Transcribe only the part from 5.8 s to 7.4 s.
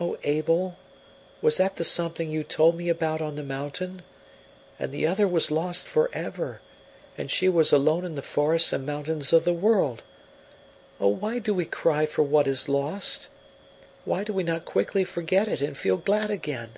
for ever, and